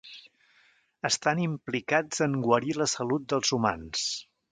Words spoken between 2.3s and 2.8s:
guarir